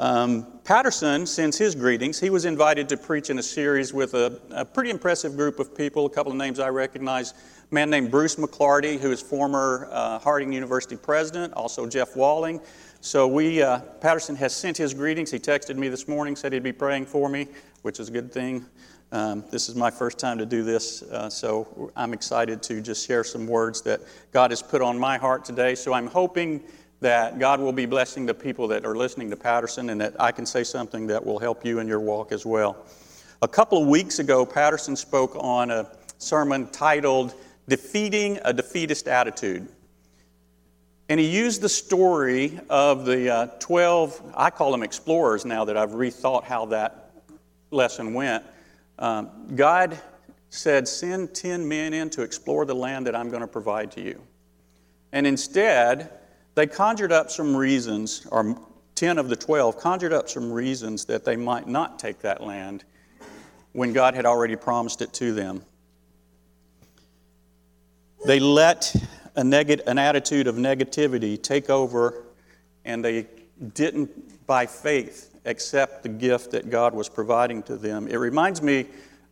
[0.00, 2.18] Um, Patterson sends his greetings.
[2.18, 5.76] He was invited to preach in a series with a, a, pretty impressive group of
[5.76, 7.32] people, a couple of names I recognize.
[7.70, 12.62] A man named Bruce McLarty, who is former uh, Harding University president, also Jeff Walling.
[13.02, 15.30] So we, uh, Patterson has sent his greetings.
[15.30, 17.48] He texted me this morning, said he'd be praying for me,
[17.82, 18.64] which is a good thing.
[19.12, 23.06] Um, this is my first time to do this, uh, so I'm excited to just
[23.06, 24.00] share some words that
[24.32, 25.74] God has put on my heart today.
[25.74, 26.62] So I'm hoping
[27.00, 30.32] that God will be blessing the people that are listening to Patterson and that I
[30.32, 32.84] can say something that will help you in your walk as well.
[33.42, 37.34] A couple of weeks ago, Patterson spoke on a sermon titled
[37.68, 39.66] Defeating a Defeatist Attitude.
[41.08, 45.76] And he used the story of the uh, 12, I call them explorers now that
[45.76, 47.12] I've rethought how that
[47.70, 48.44] lesson went.
[48.98, 49.98] Um, God
[50.50, 54.02] said, Send 10 men in to explore the land that I'm going to provide to
[54.02, 54.20] you.
[55.12, 56.10] And instead,
[56.54, 58.56] they conjured up some reasons, or
[58.94, 62.84] 10 of the 12 conjured up some reasons that they might not take that land
[63.72, 65.62] when God had already promised it to them.
[68.26, 68.94] They let
[69.36, 72.24] a neg- an attitude of negativity take over,
[72.84, 73.26] and they
[73.74, 78.08] didn't, by faith, accept the gift that God was providing to them.
[78.08, 78.86] It reminds me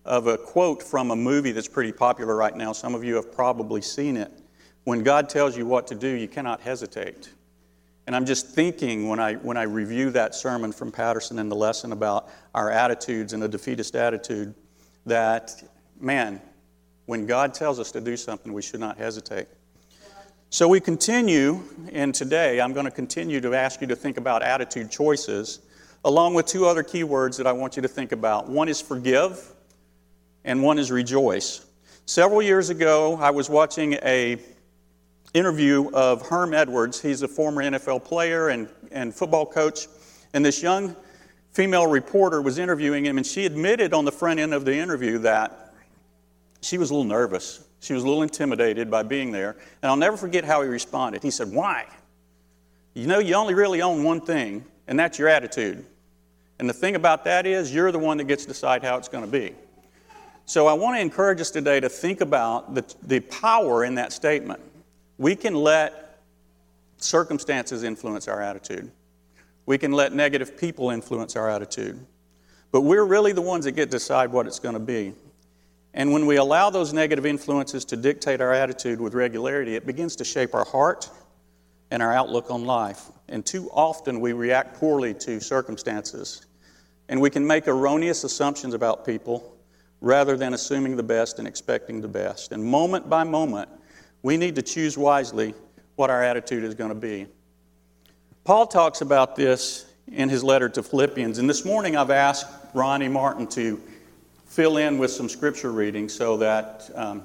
[0.05, 2.73] of a quote from a movie that's pretty popular right now.
[2.73, 4.33] Some of you have probably seen it.
[4.89, 7.29] When God tells you what to do, you cannot hesitate.
[8.07, 11.57] And I'm just thinking when I, when I review that sermon from Patterson and the
[11.57, 14.55] lesson about our attitudes and a defeatist attitude,
[15.05, 15.63] that,
[16.01, 16.41] man,
[17.05, 19.47] when God tells us to do something, we should not hesitate.
[20.49, 21.61] So we continue,
[21.93, 25.61] and today I'm going to continue to ask you to think about attitude choices,
[26.07, 28.49] along with two other key words that I want you to think about.
[28.49, 29.53] One is forgive,
[30.47, 31.67] and one is rejoice.
[32.07, 34.41] Several years ago, I was watching a
[35.35, 37.01] interview of Herm Edwards.
[37.01, 39.87] He's a former NFL player and, and football coach.
[40.33, 40.97] And this young
[41.53, 45.19] female reporter was interviewing him, and she admitted on the front end of the interview
[45.19, 45.75] that
[46.61, 47.65] she was a little nervous.
[47.81, 49.57] She was a little intimidated by being there.
[49.83, 51.23] And I'll never forget how he responded.
[51.23, 51.87] He said, Why?
[52.95, 55.85] You know, you only really own one thing, and that's your attitude.
[56.59, 59.09] And the thing about that is, you're the one that gets to decide how it's
[59.09, 59.55] going to be.
[60.47, 64.13] So I want to encourage us today to think about the, the power in that
[64.13, 64.61] statement.
[65.19, 66.21] We can let
[66.99, 68.91] circumstances influence our attitude.
[69.67, 71.99] We can let negative people influence our attitude.
[72.71, 75.13] But we're really the ones that get to decide what it's going to be.
[75.95, 80.17] And when we allow those negative influences to dictate our attitude with regularity, it begins
[80.17, 81.11] to shape our heart
[81.91, 83.11] and our outlook on life.
[83.29, 86.47] And too often we react poorly to circumstances.
[87.09, 89.57] And we can make erroneous assumptions about people
[90.01, 92.53] rather than assuming the best and expecting the best.
[92.53, 93.69] And moment by moment,
[94.23, 95.55] we need to choose wisely
[95.97, 97.27] what our attitude is going to be.
[98.45, 103.09] Paul talks about this in his letter to Philippians, and this morning I've asked Ronnie
[103.09, 103.81] Martin to
[104.47, 107.23] fill in with some scripture reading so that um,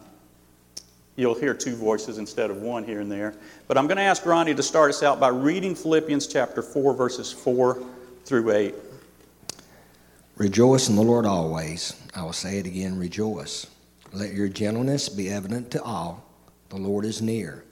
[1.16, 3.34] you'll hear two voices instead of one here and there.
[3.68, 6.94] But I'm going to ask Ronnie to start us out by reading Philippians chapter 4,
[6.94, 7.82] verses 4
[8.26, 8.76] through 8.
[10.36, 11.96] Rejoice in the Lord always.
[12.16, 13.68] I will say it again, rejoice.
[14.12, 16.33] Let your gentleness be evident to all.
[16.74, 17.64] The Lord is near.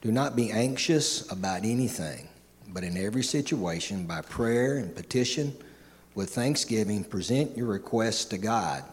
[0.00, 2.28] Do not be anxious about anything,
[2.68, 5.52] but in every situation, by prayer and petition,
[6.14, 8.84] with thanksgiving, present your requests to God.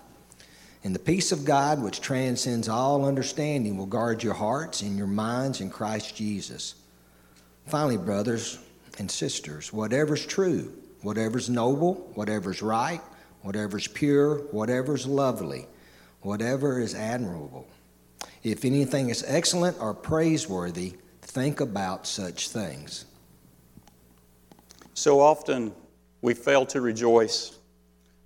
[0.83, 5.05] And the peace of God, which transcends all understanding, will guard your hearts and your
[5.05, 6.73] minds in Christ Jesus.
[7.67, 8.57] Finally, brothers
[8.97, 13.01] and sisters, whatever's true, whatever's noble, whatever's right,
[13.43, 15.67] whatever's pure, whatever's lovely,
[16.21, 17.67] whatever is admirable
[18.43, 23.05] if anything is excellent or praiseworthy, think about such things.
[24.93, 25.73] So often
[26.21, 27.57] we fail to rejoice.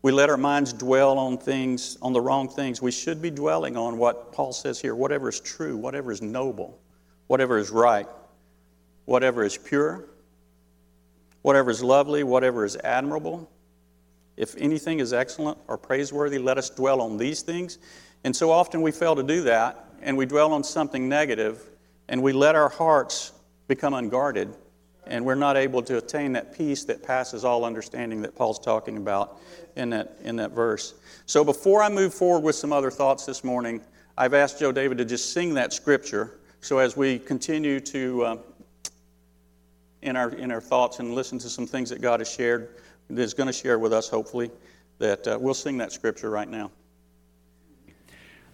[0.02, 2.82] We let our minds dwell on things, on the wrong things.
[2.82, 6.80] We should be dwelling on what Paul says here whatever is true, whatever is noble,
[7.28, 8.08] whatever is right,
[9.06, 10.06] whatever is pure,
[11.42, 13.50] whatever is lovely, whatever is admirable.
[14.38, 17.80] If anything is excellent or praiseworthy, let us dwell on these things.
[18.24, 21.68] And so often we fail to do that and we dwell on something negative
[22.08, 23.34] and we let our hearts
[23.68, 24.54] become unguarded
[25.08, 28.98] and we're not able to attain that peace that passes all understanding that Paul's talking
[28.98, 29.40] about
[29.76, 30.94] in that, in that verse.
[31.26, 33.82] So before I move forward with some other thoughts this morning,
[34.18, 36.40] I've asked Joe David to just sing that scripture.
[36.62, 38.38] So as we continue to, uh,
[40.02, 42.70] in, our, in our thoughts and listen to some things that God has shared,
[43.10, 44.50] is going to share with us, hopefully,
[45.00, 46.72] that uh, we'll sing that scripture right now.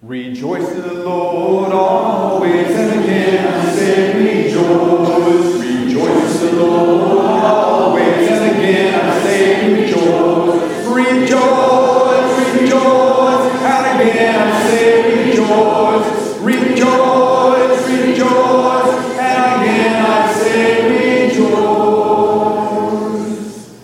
[0.01, 5.61] Rejoice in the Lord always, and again I say rejoice.
[5.61, 10.87] Rejoice in the Lord always, and again I say rejoice.
[10.87, 14.83] Rejoice, rejoice, and again I say
[15.29, 16.39] rejoice.
[16.39, 21.53] Rejoice, rejoice, and again I say rejoice.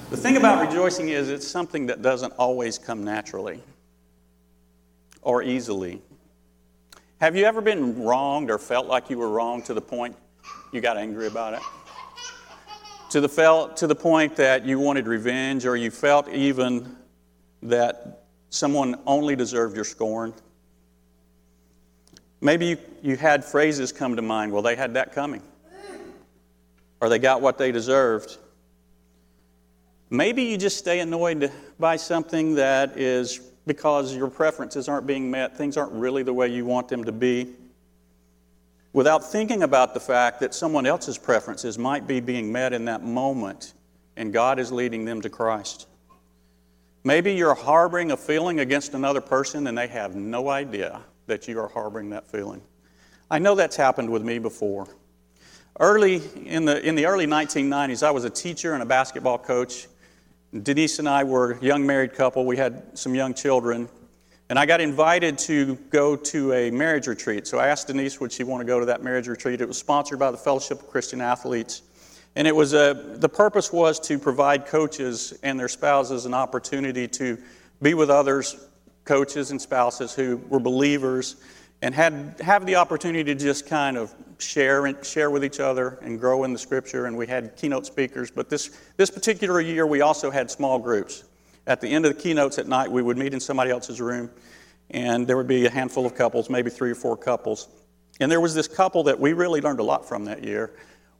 [0.09, 3.61] The thing about rejoicing is it's something that doesn't always come naturally
[5.27, 6.01] or easily.
[7.19, 10.15] Have you ever been wronged or felt like you were wronged to the point
[10.71, 11.59] you got angry about it?
[13.09, 16.95] To the, felt, to the point that you wanted revenge or you felt even
[17.61, 20.33] that someone only deserved your scorn?
[22.39, 25.41] Maybe you, you had phrases come to mind, well, they had that coming.
[27.01, 28.37] Or they got what they deserved.
[30.09, 35.57] Maybe you just stay annoyed by something that is because your preferences aren't being met,
[35.57, 37.53] things aren't really the way you want them to be,
[38.93, 43.03] without thinking about the fact that someone else's preferences might be being met in that
[43.03, 43.73] moment
[44.15, 45.87] and God is leading them to Christ.
[47.03, 51.59] Maybe you're harboring a feeling against another person and they have no idea that you
[51.59, 52.61] are harboring that feeling.
[53.29, 54.87] I know that's happened with me before.
[55.79, 59.87] Early in the, in the early 1990s, I was a teacher and a basketball coach
[60.63, 62.45] Denise and I were a young married couple.
[62.45, 63.89] We had some young children.
[64.49, 67.47] And I got invited to go to a marriage retreat.
[67.47, 69.59] So I asked Denise would she want to go to that marriage retreat.
[69.59, 71.81] It was sponsored by the Fellowship of Christian Athletes.
[72.35, 77.07] And it was a, the purpose was to provide coaches and their spouses an opportunity
[77.09, 77.37] to
[77.81, 78.55] be with others,
[79.03, 81.35] coaches and spouses who were believers
[81.81, 85.99] and had have the opportunity to just kind of share and share with each other
[86.01, 88.31] and grow in the scripture and we had keynote speakers.
[88.31, 91.23] But this this particular year we also had small groups.
[91.65, 94.29] At the end of the keynotes at night we would meet in somebody else's room
[94.91, 97.67] and there would be a handful of couples maybe three or four couples.
[98.19, 100.73] And there was this couple that we really learned a lot from that year.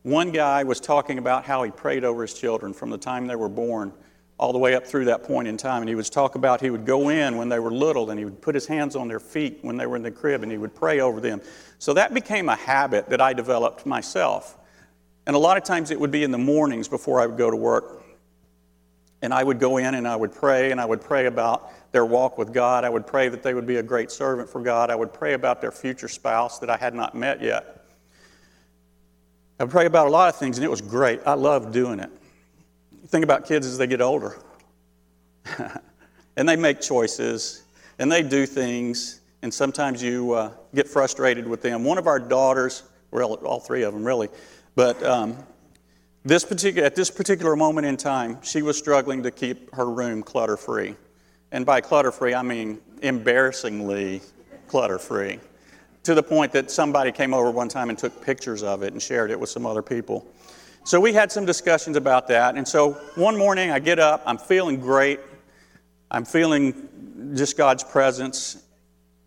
[0.03, 3.35] One guy was talking about how he prayed over his children from the time they
[3.35, 3.93] were born
[4.39, 5.81] all the way up through that point in time.
[5.81, 8.25] And he would talk about he would go in when they were little and he
[8.25, 10.57] would put his hands on their feet when they were in the crib and he
[10.57, 11.41] would pray over them.
[11.79, 14.57] So that became a habit that I developed myself.
[15.25, 17.49] And a lot of times it would be in the mornings before I would go
[17.49, 18.03] to work.
[19.23, 22.05] And I would go in and I would pray and I would pray about their
[22.05, 22.85] walk with God.
[22.85, 24.91] I would pray that they would be a great servant for God.
[24.91, 27.83] I would pray about their future spouse that I had not met yet.
[29.59, 31.21] I would pray about a lot of things and it was great.
[31.25, 32.11] I loved doing it
[33.07, 34.37] think about kids as they get older.
[36.37, 37.63] and they make choices
[37.99, 41.83] and they do things, and sometimes you uh, get frustrated with them.
[41.83, 44.29] One of our daughters, well, all three of them really,
[44.75, 45.37] but um,
[46.23, 50.21] this particular, at this particular moment in time, she was struggling to keep her room
[50.21, 50.95] clutter free.
[51.51, 54.21] And by clutter free, I mean embarrassingly
[54.67, 55.39] clutter free,
[56.03, 59.01] to the point that somebody came over one time and took pictures of it and
[59.01, 60.27] shared it with some other people.
[60.87, 62.55] So we had some discussions about that.
[62.55, 65.19] And so one morning I get up, I'm feeling great.
[66.09, 68.63] I'm feeling just God's presence.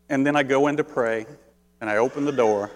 [0.09, 1.27] And then I go in to pray
[1.83, 2.71] and I open the door.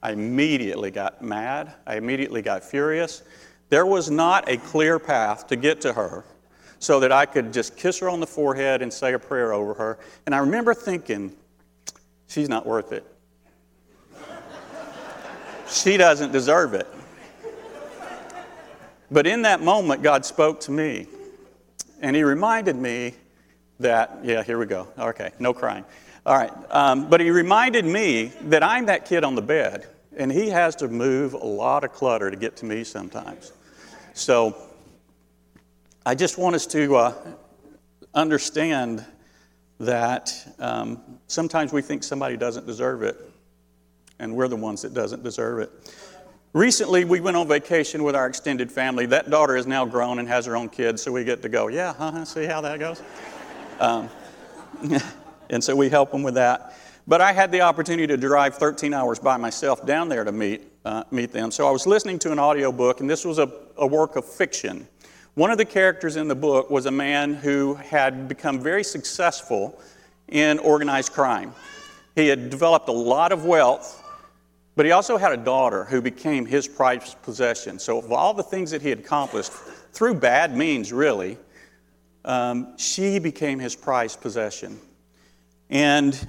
[0.00, 1.74] I immediately got mad.
[1.88, 3.24] I immediately got furious.
[3.68, 6.24] There was not a clear path to get to her
[6.78, 9.74] so that I could just kiss her on the forehead and say a prayer over
[9.74, 9.98] her.
[10.26, 11.34] And I remember thinking,
[12.28, 13.04] she's not worth it.
[15.68, 16.86] she doesn't deserve it.
[19.10, 21.06] But in that moment, God spoke to me.
[22.00, 23.14] And He reminded me
[23.80, 24.88] that, yeah, here we go.
[24.98, 25.84] Okay, no crying.
[26.26, 26.52] All right.
[26.70, 30.76] Um, but He reminded me that I'm that kid on the bed, and He has
[30.76, 33.52] to move a lot of clutter to get to me sometimes.
[34.14, 34.56] So
[36.06, 37.14] I just want us to uh,
[38.14, 39.04] understand
[39.80, 43.16] that um, sometimes we think somebody doesn't deserve it,
[44.18, 45.70] and we're the ones that doesn't deserve it.
[46.54, 49.06] Recently, we went on vacation with our extended family.
[49.06, 51.66] That daughter is now grown and has her own kids, so we get to go,
[51.66, 53.02] yeah, huh, see how that goes?
[53.80, 54.08] Um,
[55.50, 56.76] and so we help them with that.
[57.08, 60.62] But I had the opportunity to drive 13 hours by myself down there to meet,
[60.84, 61.50] uh, meet them.
[61.50, 64.86] So I was listening to an audiobook, and this was a, a work of fiction.
[65.34, 69.82] One of the characters in the book was a man who had become very successful
[70.28, 71.52] in organized crime.
[72.14, 74.03] He had developed a lot of wealth
[74.76, 77.78] but he also had a daughter who became his prized possession.
[77.78, 79.52] So, of all the things that he had accomplished,
[79.92, 81.38] through bad means really,
[82.24, 84.78] um, she became his prized possession.
[85.70, 86.28] And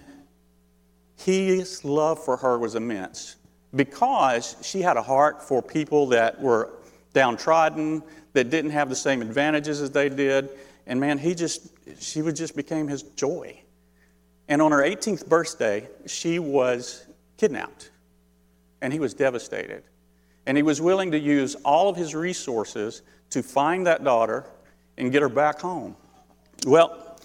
[1.18, 3.36] his love for her was immense
[3.76, 6.70] because she had a heart for people that were
[7.14, 10.50] downtrodden, that didn't have the same advantages as they did.
[10.86, 13.60] And man, he just, she would just became his joy.
[14.48, 17.06] And on her 18th birthday, she was
[17.38, 17.90] kidnapped
[18.86, 19.82] and he was devastated.
[20.46, 23.02] And he was willing to use all of his resources
[23.32, 24.46] to find that daughter
[24.98, 25.96] and get her back home.
[26.68, 27.18] Well,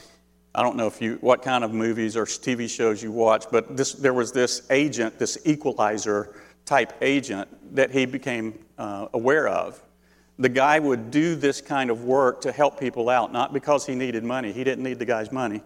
[0.55, 3.77] I don't know if you what kind of movies or TV shows you watch, but
[3.77, 9.83] this, there was this agent, this equalizer type agent that he became uh, aware of
[10.39, 13.95] the guy would do this kind of work to help people out, not because he
[13.95, 14.53] needed money.
[14.53, 15.61] He didn't need the guy's money.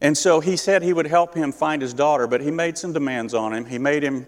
[0.00, 2.92] And so he said he would help him find his daughter, but he made some
[2.92, 3.64] demands on him.
[3.64, 4.26] He made him,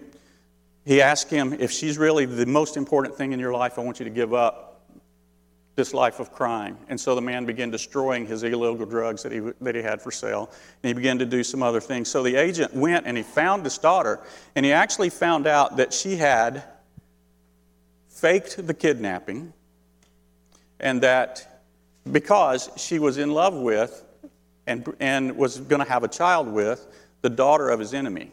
[0.89, 3.99] he asked him, if she's really the most important thing in your life, I want
[3.99, 4.81] you to give up
[5.75, 6.79] this life of crime.
[6.87, 10.09] And so the man began destroying his illegal drugs that he, that he had for
[10.09, 10.49] sale.
[10.81, 12.09] And he began to do some other things.
[12.09, 14.19] So the agent went and he found his daughter,
[14.55, 16.63] and he actually found out that she had
[18.07, 19.53] faked the kidnapping,
[20.79, 21.61] and that
[22.11, 24.03] because she was in love with
[24.65, 26.87] and, and was going to have a child with
[27.21, 28.31] the daughter of his enemy.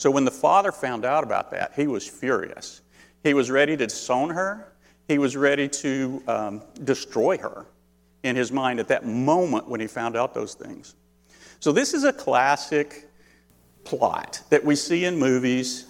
[0.00, 2.80] So when the father found out about that, he was furious.
[3.22, 4.72] He was ready to disown her,
[5.06, 7.66] he was ready to um, destroy her
[8.22, 10.94] in his mind at that moment when he found out those things.
[11.58, 13.10] So, this is a classic
[13.84, 15.84] plot that we see in movies,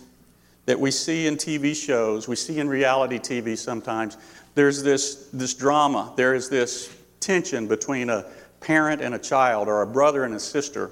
[0.67, 4.17] that we see in TV shows, we see in reality TV sometimes.
[4.57, 8.27] There's this, this drama, there is this tension between a
[8.59, 10.91] parent and a child, or a brother and a sister,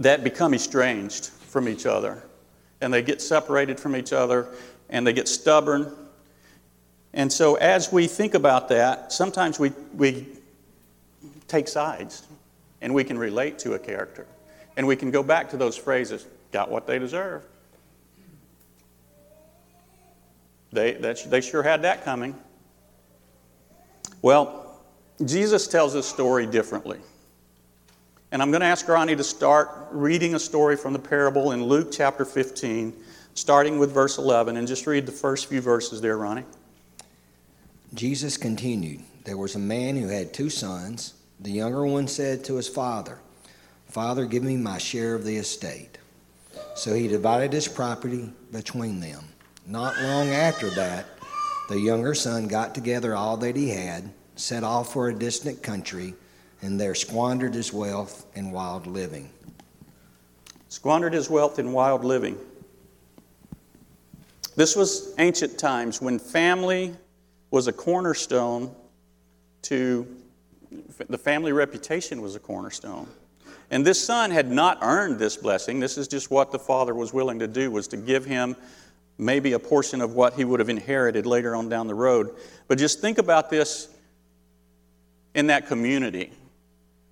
[0.00, 2.22] that become estranged from each other.
[2.80, 4.48] And they get separated from each other,
[4.88, 5.92] and they get stubborn,
[7.18, 10.26] and so, as we think about that, sometimes we, we
[11.46, 12.26] take sides
[12.80, 14.26] and we can relate to a character.
[14.76, 17.44] And we can go back to those phrases got what they deserve.
[20.72, 22.34] They, that, they sure had that coming.
[24.22, 24.80] Well,
[25.24, 26.98] Jesus tells this story differently.
[28.30, 31.64] And I'm going to ask Ronnie to start reading a story from the parable in
[31.64, 32.92] Luke chapter 15,
[33.32, 36.44] starting with verse 11, and just read the first few verses there, Ronnie.
[37.94, 41.14] Jesus continued, There was a man who had two sons.
[41.40, 43.18] The younger one said to his father,
[43.86, 45.96] Father, give me my share of the estate.
[46.74, 49.24] So he divided his property between them.
[49.66, 51.06] Not long after that,
[51.70, 56.14] the younger son got together all that he had, set off for a distant country,
[56.62, 59.30] and there squandered his wealth in wild living.
[60.68, 62.36] Squandered his wealth in wild living.
[64.56, 66.94] This was ancient times when family
[67.50, 68.74] was a cornerstone
[69.62, 70.06] to
[71.08, 73.08] the family reputation was a cornerstone.
[73.70, 75.80] And this son had not earned this blessing.
[75.80, 78.56] This is just what the father was willing to do was to give him
[79.18, 82.34] maybe a portion of what he would have inherited later on down the road.
[82.66, 83.88] But just think about this
[85.34, 86.32] in that community.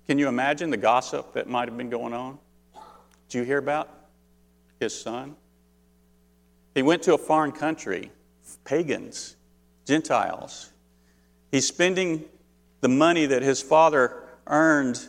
[0.07, 2.39] Can you imagine the gossip that might have been going on?
[3.27, 3.89] Did you hear about
[4.79, 5.35] his son?
[6.73, 8.11] He went to a foreign country,
[8.63, 9.35] pagans,
[9.85, 10.71] Gentiles.
[11.51, 12.23] He's spending
[12.79, 15.05] the money that his father earned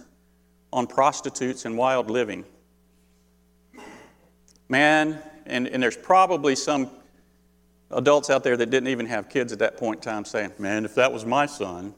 [0.72, 2.44] on prostitutes and wild living.
[4.68, 6.90] Man, and, and there's probably some
[7.92, 10.84] adults out there that didn't even have kids at that point in time saying, Man,
[10.84, 11.94] if that was my son,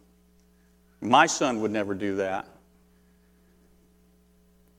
[1.00, 2.46] my son would never do that.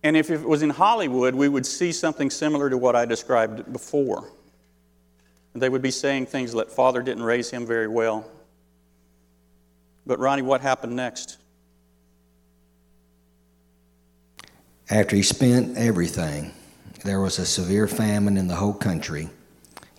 [0.03, 3.71] And if it was in Hollywood, we would see something similar to what I described
[3.71, 4.29] before.
[5.53, 8.25] They would be saying things that Father didn't raise him very well.
[10.07, 11.37] But, Ronnie, what happened next?
[14.89, 16.51] After he spent everything,
[17.05, 19.29] there was a severe famine in the whole country,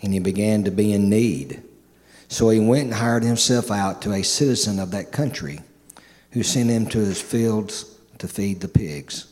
[0.03, 1.63] and he began to be in need.
[2.29, 5.61] So he went and hired himself out to a citizen of that country,
[6.33, 9.32] who sent him to his fields to feed the pigs.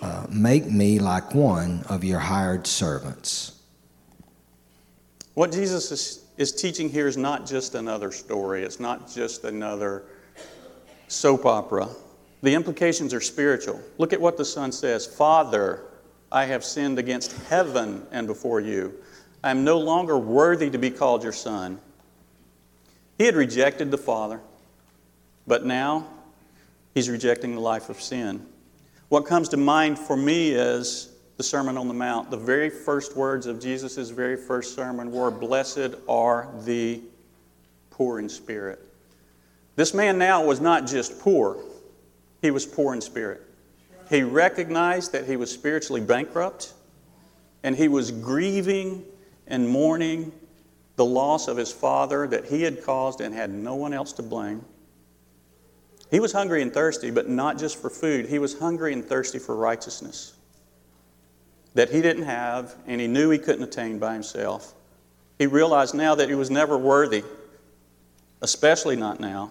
[0.00, 3.60] uh, make me like one of your hired servants.
[5.34, 10.04] What Jesus is, is teaching here is not just another story, it's not just another
[11.08, 11.88] soap opera.
[12.42, 13.80] The implications are spiritual.
[13.98, 15.84] Look at what the Son says Father,
[16.30, 18.94] I have sinned against heaven and before you.
[19.42, 21.80] I am no longer worthy to be called your son.
[23.16, 24.40] He had rejected the Father,
[25.46, 26.06] but now
[26.94, 28.46] he's rejecting the life of sin.
[29.08, 33.16] What comes to mind for me is the Sermon on the Mount, the very first
[33.16, 37.00] words of Jesus' very first sermon were, Blessed are the
[37.90, 38.80] poor in spirit.
[39.76, 41.56] This man now was not just poor,
[42.42, 43.40] he was poor in spirit.
[44.10, 46.74] He recognized that he was spiritually bankrupt,
[47.62, 49.04] and he was grieving
[49.46, 50.32] and mourning
[50.96, 54.22] the loss of his father that he had caused and had no one else to
[54.22, 54.64] blame.
[56.10, 58.26] He was hungry and thirsty, but not just for food.
[58.26, 60.34] He was hungry and thirsty for righteousness
[61.74, 64.74] that he didn't have and he knew he couldn't attain by himself.
[65.38, 67.22] He realized now that he was never worthy,
[68.40, 69.50] especially not now.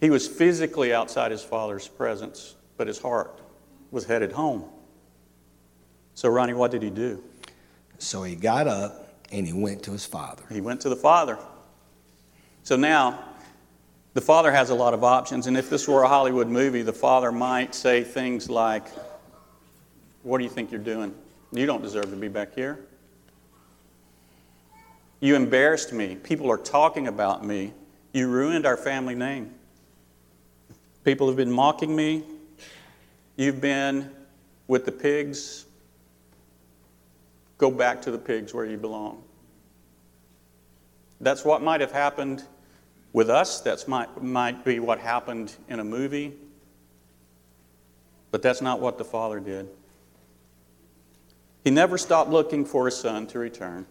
[0.00, 3.40] He was physically outside his father's presence, but his heart
[3.90, 4.64] was headed home.
[6.14, 7.22] So, Ronnie, what did he do?
[7.98, 10.44] So he got up and he went to his father.
[10.50, 11.38] He went to the father.
[12.62, 13.24] So now,
[14.16, 16.90] the father has a lot of options, and if this were a Hollywood movie, the
[16.90, 18.88] father might say things like,
[20.22, 21.14] What do you think you're doing?
[21.52, 22.78] You don't deserve to be back here.
[25.20, 26.16] You embarrassed me.
[26.16, 27.74] People are talking about me.
[28.14, 29.52] You ruined our family name.
[31.04, 32.22] People have been mocking me.
[33.36, 34.10] You've been
[34.66, 35.66] with the pigs.
[37.58, 39.22] Go back to the pigs where you belong.
[41.20, 42.44] That's what might have happened
[43.16, 43.62] with us.
[43.62, 46.34] That might, might be what happened in a movie.
[48.30, 49.70] But that's not what the Father did.
[51.64, 53.86] He never stopped looking for his son to return.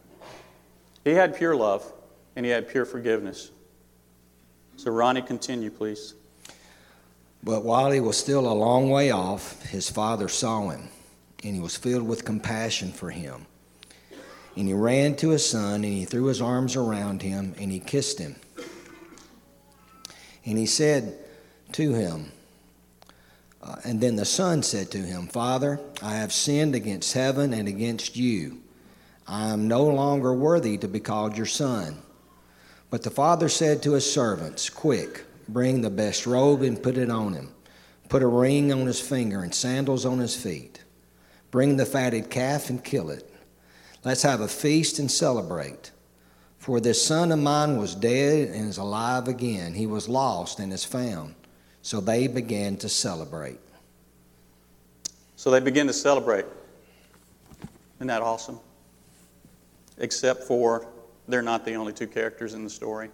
[1.03, 1.91] He had pure love
[2.35, 3.49] and he had pure forgiveness.
[4.77, 6.13] So, Ronnie, continue, please.
[7.43, 10.89] But while he was still a long way off, his father saw him,
[11.43, 13.47] and he was filled with compassion for him.
[14.55, 17.79] And he ran to his son, and he threw his arms around him, and he
[17.79, 18.35] kissed him.
[20.45, 21.17] And he said
[21.73, 22.31] to him,
[23.61, 27.67] uh, and then the son said to him, Father, I have sinned against heaven and
[27.67, 28.61] against you.
[29.27, 31.97] I am no longer worthy to be called your son.
[32.91, 37.09] But the father said to his servants, Quick, bring the best robe and put it
[37.09, 37.51] on him.
[38.07, 40.83] Put a ring on his finger and sandals on his feet.
[41.49, 43.33] Bring the fatted calf and kill it.
[44.03, 45.89] Let's have a feast and celebrate.
[46.65, 49.75] For this son of mine was dead and is alive again.
[49.75, 51.35] He was lost and is found.
[51.83, 53.59] So they began to celebrate.
[55.35, 56.45] So they begin to celebrate.
[57.97, 58.59] Isn't that awesome?
[59.99, 60.87] Except for
[61.27, 63.11] they're not the only two characters in the story.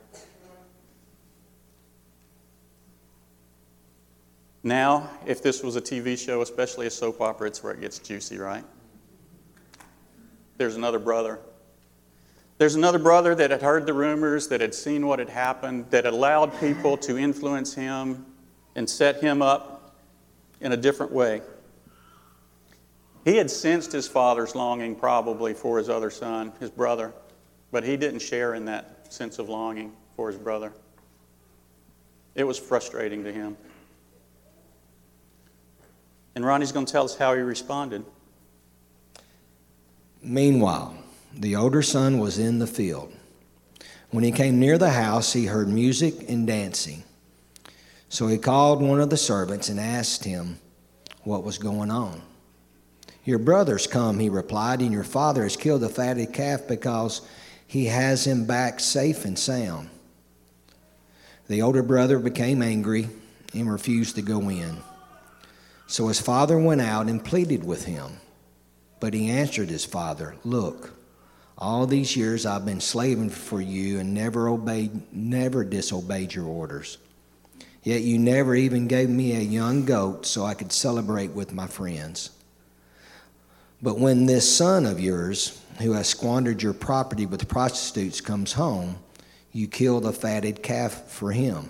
[4.63, 7.99] Now, if this was a TV show, especially a soap opera, it's where it gets
[7.99, 8.63] juicy, right?
[10.55, 11.37] There's another brother.
[12.61, 16.05] There's another brother that had heard the rumors, that had seen what had happened, that
[16.05, 18.23] allowed people to influence him
[18.75, 19.95] and set him up
[20.59, 21.41] in a different way.
[23.25, 27.13] He had sensed his father's longing probably for his other son, his brother,
[27.71, 30.71] but he didn't share in that sense of longing for his brother.
[32.35, 33.57] It was frustrating to him.
[36.35, 38.05] And Ronnie's going to tell us how he responded.
[40.21, 41.00] Meanwhile,
[41.33, 43.13] the older son was in the field.
[44.09, 47.03] When he came near the house, he heard music and dancing.
[48.09, 50.59] So he called one of the servants and asked him
[51.23, 52.21] what was going on.
[53.23, 57.21] Your brother's come, he replied, and your father has killed the fatted calf because
[57.67, 59.89] he has him back safe and sound.
[61.47, 63.07] The older brother became angry
[63.53, 64.77] and refused to go in.
[65.87, 68.17] So his father went out and pleaded with him.
[68.99, 70.93] But he answered his father, Look,
[71.61, 76.97] all these years I've been slaving for you and never obeyed, never disobeyed your orders.
[77.83, 81.67] Yet you never even gave me a young goat so I could celebrate with my
[81.67, 82.31] friends.
[83.79, 88.97] But when this son of yours, who has squandered your property with prostitutes, comes home,
[89.51, 91.69] you kill the fatted calf for him.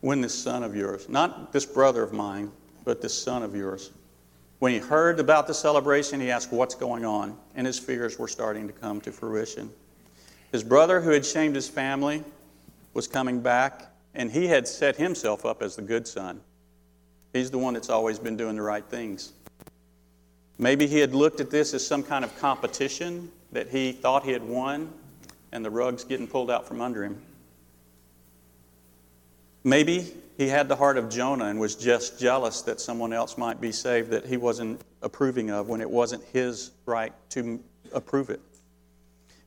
[0.00, 2.50] When this son of yours, not this brother of mine,
[2.84, 3.90] but this son of yours,
[4.60, 7.36] when he heard about the celebration, he asked, What's going on?
[7.54, 9.70] And his fears were starting to come to fruition.
[10.52, 12.22] His brother, who had shamed his family,
[12.92, 16.40] was coming back, and he had set himself up as the good son.
[17.32, 19.32] He's the one that's always been doing the right things.
[20.58, 24.32] Maybe he had looked at this as some kind of competition that he thought he
[24.32, 24.92] had won,
[25.52, 27.22] and the rug's getting pulled out from under him.
[29.64, 33.60] Maybe he had the heart of Jonah and was just jealous that someone else might
[33.60, 38.40] be saved that he wasn't approving of when it wasn't his right to approve it.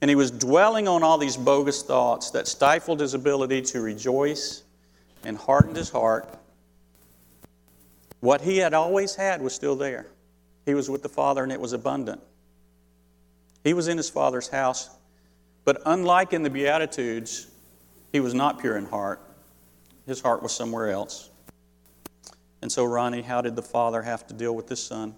[0.01, 4.62] And he was dwelling on all these bogus thoughts that stifled his ability to rejoice
[5.23, 6.29] and hardened his heart.
[8.19, 10.06] What he had always had was still there.
[10.67, 12.21] He was with the Father and it was abundant.
[13.63, 14.91] He was in his Father's house,
[15.65, 17.47] but unlike in the Beatitudes,
[18.12, 19.22] he was not pure in heart.
[20.05, 21.29] His heart was somewhere else.
[22.61, 25.15] And so, Ronnie, how did the Father have to deal with this son?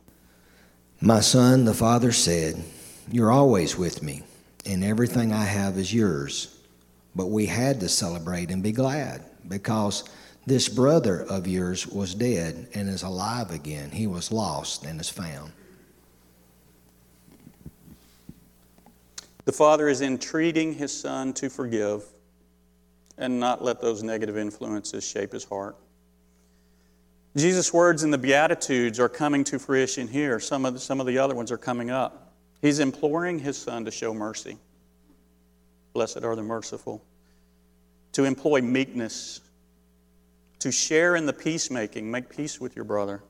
[1.01, 2.63] My son, the father said,
[3.11, 4.23] You're always with me,
[4.65, 6.57] and everything I have is yours.
[7.15, 10.05] But we had to celebrate and be glad because
[10.45, 13.91] this brother of yours was dead and is alive again.
[13.91, 15.51] He was lost and is found.
[19.45, 22.03] The Father is entreating His Son to forgive
[23.17, 25.78] and not let those negative influences shape His heart.
[27.36, 30.39] Jesus' words in the Beatitudes are coming to fruition here.
[30.39, 32.34] Some of, the, some of the other ones are coming up.
[32.62, 34.58] He's imploring His Son to show mercy.
[35.93, 37.04] Blessed are the merciful.
[38.13, 39.41] To employ meekness,
[40.60, 43.21] to share in the peacemaking, make peace with your brother.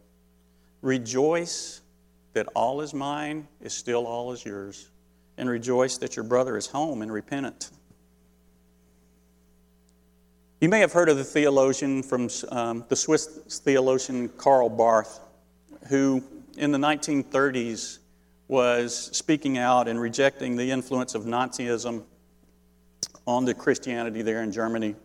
[0.81, 1.81] Rejoice
[2.33, 4.89] that all is mine is still all is yours
[5.37, 7.71] and rejoice that your brother is home and repentant.
[10.65, 13.27] You may have heard of the theologian from um, the Swiss
[13.63, 15.19] theologian Karl Barth,
[15.89, 16.23] who
[16.57, 17.99] in the 1930s
[18.47, 22.03] was speaking out and rejecting the influence of Nazism
[23.27, 24.95] on the Christianity there in Germany.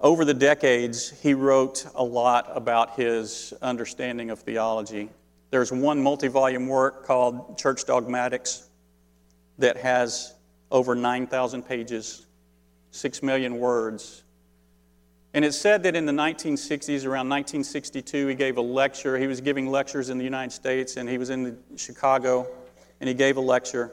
[0.00, 5.10] Over the decades, he wrote a lot about his understanding of theology.
[5.50, 8.68] There's one multi volume work called Church Dogmatics
[9.58, 10.34] that has
[10.72, 12.26] over 9,000 pages,
[12.90, 14.22] 6 million words.
[15.32, 19.16] And it's said that in the 1960s, around 1962, he gave a lecture.
[19.16, 22.48] He was giving lectures in the United States, and he was in Chicago,
[23.00, 23.92] and he gave a lecture.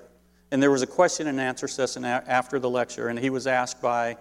[0.52, 3.82] And there was a question and answer session after the lecture, and he was asked
[3.82, 4.18] by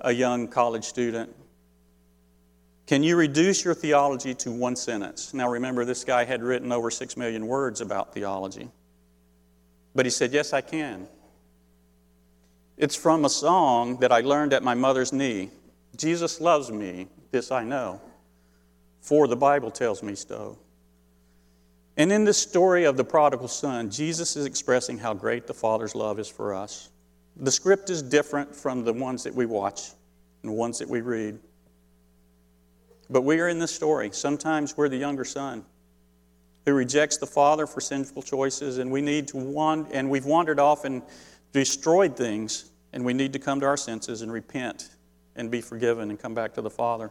[0.00, 1.34] a young college student,
[2.88, 5.34] can you reduce your theology to one sentence?
[5.34, 8.70] Now, remember, this guy had written over six million words about theology.
[9.94, 11.06] But he said, Yes, I can.
[12.78, 15.50] It's from a song that I learned at my mother's knee
[15.96, 18.00] Jesus loves me, this I know,
[19.00, 20.56] for the Bible tells me so.
[21.96, 25.96] And in this story of the prodigal son, Jesus is expressing how great the Father's
[25.96, 26.90] love is for us.
[27.34, 29.90] The script is different from the ones that we watch
[30.42, 31.40] and the ones that we read.
[33.10, 34.10] But we are in this story.
[34.12, 35.64] Sometimes we're the younger son
[36.64, 40.60] who rejects the father for sinful choices, and we need to wander, and we've wandered
[40.60, 41.02] off and
[41.52, 44.90] destroyed things, and we need to come to our senses and repent
[45.36, 47.10] and be forgiven and come back to the Father.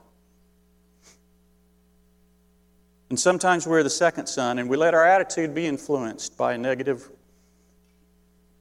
[3.09, 7.09] And sometimes we're the second son, and we let our attitude be influenced by negative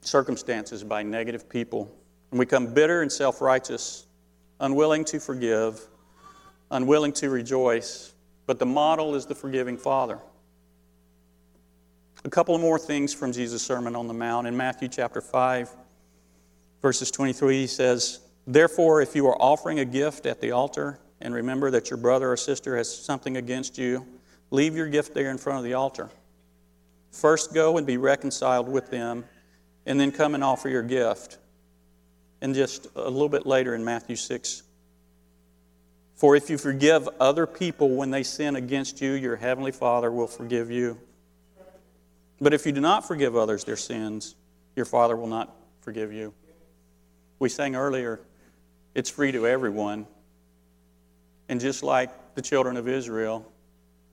[0.02, 1.90] circumstances, by negative people.
[2.30, 4.06] And we become bitter and self righteous,
[4.60, 5.80] unwilling to forgive,
[6.70, 8.14] unwilling to rejoice,
[8.46, 10.20] but the model is the forgiving Father.
[12.26, 14.48] A couple more things from Jesus' Sermon on the Mount.
[14.48, 15.70] In Matthew chapter 5,
[16.82, 21.32] verses 23, he says, Therefore, if you are offering a gift at the altar and
[21.32, 24.04] remember that your brother or sister has something against you,
[24.50, 26.10] leave your gift there in front of the altar.
[27.12, 29.24] First go and be reconciled with them,
[29.86, 31.38] and then come and offer your gift.
[32.40, 34.64] And just a little bit later in Matthew 6,
[36.16, 40.26] for if you forgive other people when they sin against you, your heavenly Father will
[40.26, 40.98] forgive you.
[42.40, 44.34] But if you do not forgive others their sins,
[44.74, 46.34] your Father will not forgive you.
[47.38, 48.20] We sang earlier,
[48.94, 50.06] it's free to everyone.
[51.48, 53.50] And just like the children of Israel,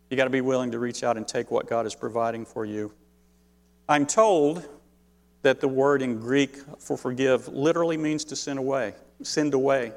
[0.10, 2.66] you got to be willing to reach out and take what God is providing for
[2.66, 2.94] you.
[3.90, 4.68] I'm told
[5.42, 9.92] that the word in Greek for forgive literally means to send away, send away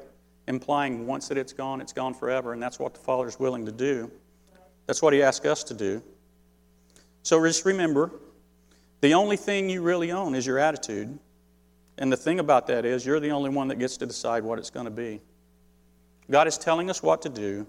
[0.47, 3.65] implying once that it's gone, it's gone forever, and that's what the Father is willing
[3.65, 4.11] to do.
[4.85, 6.01] That's what He asks us to do.
[7.27, 8.09] So just remember
[9.01, 11.19] the only thing you really own is your attitude.
[11.97, 14.59] And the thing about that is, you're the only one that gets to decide what
[14.59, 15.19] it's going to be.
[16.31, 17.67] God is telling us what to do.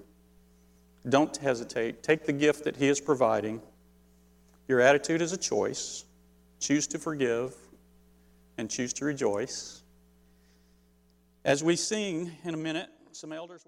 [1.09, 2.05] Don't hesitate.
[2.05, 3.61] Take the gift that He is providing.
[4.69, 6.05] Your attitude is a choice.
[6.61, 7.53] Choose to forgive
[8.59, 9.83] and choose to rejoice.
[11.45, 13.67] As we sing in a minute, some elders will.